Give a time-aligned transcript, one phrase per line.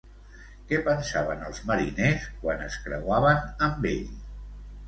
[0.71, 4.13] Què pensaven els mariners quan es creuaven amb ell?